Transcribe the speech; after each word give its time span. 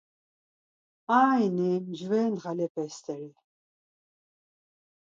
Ayni 1.21 1.69
mcve 1.89 2.21
ndğalepeşi 2.31 2.95
steri. 2.97 3.29